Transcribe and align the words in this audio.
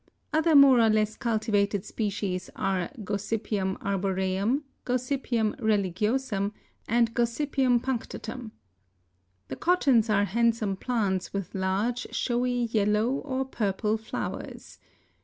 Other 0.33 0.55
more 0.55 0.79
or 0.81 0.89
less 0.89 1.15
cultivated 1.15 1.85
species 1.85 2.49
are 2.55 2.89
G. 2.95 3.39
arboreum, 3.53 4.63
G. 4.87 4.93
religiosum 5.29 6.53
and 6.87 7.09
G. 7.09 7.13
punctatum. 7.13 8.49
The 9.49 9.55
cottons 9.55 10.09
are 10.09 10.25
handsome 10.25 10.75
plants 10.77 11.33
with 11.33 11.53
large, 11.53 12.07
showy 12.11 12.63
yellow 12.71 13.11
or 13.11 13.45
purple 13.45 13.95
flowers. 13.97 14.79